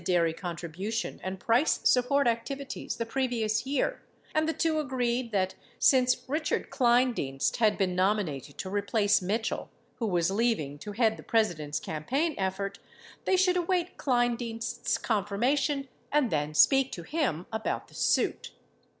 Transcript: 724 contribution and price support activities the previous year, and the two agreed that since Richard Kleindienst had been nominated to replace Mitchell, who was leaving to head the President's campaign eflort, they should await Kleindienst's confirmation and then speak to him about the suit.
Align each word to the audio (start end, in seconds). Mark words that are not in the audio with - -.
724 0.03 0.41
contribution 0.41 1.19
and 1.21 1.39
price 1.39 1.79
support 1.83 2.27
activities 2.27 2.95
the 2.95 3.05
previous 3.05 3.67
year, 3.67 4.01
and 4.33 4.49
the 4.49 4.51
two 4.51 4.79
agreed 4.79 5.31
that 5.31 5.53
since 5.77 6.27
Richard 6.27 6.71
Kleindienst 6.71 7.57
had 7.57 7.77
been 7.77 7.95
nominated 7.95 8.57
to 8.57 8.69
replace 8.71 9.21
Mitchell, 9.21 9.69
who 9.97 10.07
was 10.07 10.31
leaving 10.31 10.79
to 10.79 10.93
head 10.93 11.17
the 11.17 11.21
President's 11.21 11.79
campaign 11.79 12.35
eflort, 12.37 12.77
they 13.25 13.37
should 13.37 13.57
await 13.57 13.95
Kleindienst's 13.99 14.97
confirmation 14.97 15.87
and 16.11 16.31
then 16.31 16.55
speak 16.55 16.91
to 16.93 17.03
him 17.03 17.45
about 17.53 17.87
the 17.87 17.93
suit. 17.93 18.53